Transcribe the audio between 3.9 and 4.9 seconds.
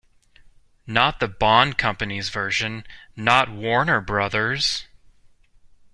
Brothers'.